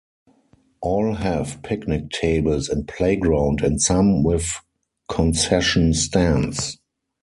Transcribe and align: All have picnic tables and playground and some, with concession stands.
All 0.81 1.13
have 1.13 1.61
picnic 1.61 2.09
tables 2.09 2.69
and 2.69 2.87
playground 2.87 3.61
and 3.61 3.79
some, 3.79 4.23
with 4.23 4.51
concession 5.07 5.93
stands. 5.93 6.79